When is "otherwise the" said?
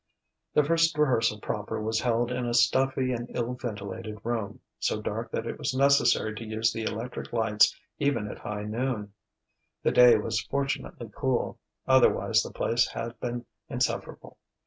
11.87-12.49